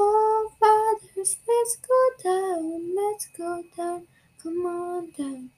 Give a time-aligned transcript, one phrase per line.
[0.00, 4.06] Oh, fathers, let's go down, let's go down,
[4.40, 5.50] come on down.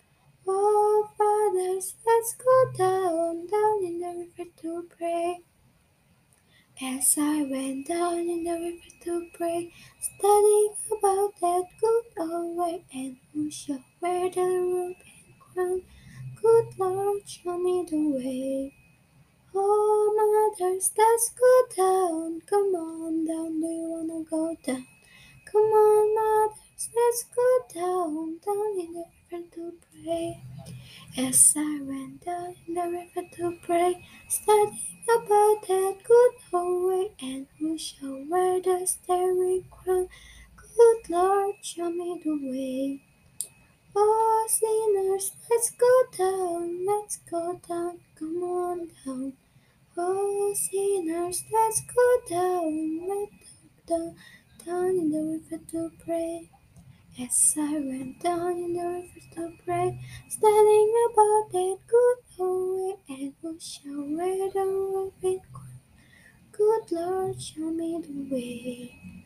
[0.48, 5.40] Oh, fathers, let's go down, down in the river to pray.
[6.80, 12.82] As I went down in the river to pray, studying about that good old way,
[12.94, 15.82] and who shall wear the robe and crown?
[16.40, 18.74] Good Lord, show me the way.
[19.54, 22.40] Oh, mothers, let's go down.
[22.46, 23.89] Come on down, do
[24.24, 24.86] go down?
[25.44, 29.72] Come on, mothers, let's go down, down in the river to
[30.04, 30.42] pray.
[31.16, 37.10] As I went down in the river to pray, studying about that good old way,
[37.20, 40.08] and who shall wear the starry crown?
[40.56, 43.02] Good Lord, show me the way.
[43.96, 49.32] Oh, sinners, let's go down, let's go down, come on down.
[49.96, 53.49] Oh, sinners, let's go down, let's go
[53.90, 54.14] down,
[54.64, 56.48] down in the river to pray.
[57.20, 62.96] As I went down in the river to pray, standing about that good old way,
[63.08, 65.40] and who shall wear the?
[66.52, 69.19] Good Lord, show me the way.